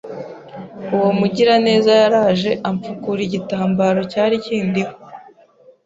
[0.95, 4.93] uwo mugiraneza yaraje amfukura igitambaro cyari kindiho,